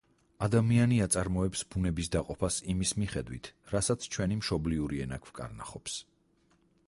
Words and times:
ადამიანი 0.45 0.95
აწარმოებს 1.05 1.61
ბუნების 1.75 2.09
დაყოფას 2.15 2.57
იმის 2.75 2.95
მიხედვით, 3.01 3.51
რასაც 3.75 4.09
ჩვენი 4.15 4.39
მშობლიური 4.41 5.03
ენა 5.07 5.21
გვკარნახობს. 5.27 6.01